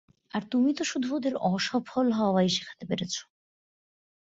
[0.33, 3.21] আর তুমি তো শুধু ওদের অসফল হওয়াই শেখাতে পেরেছো।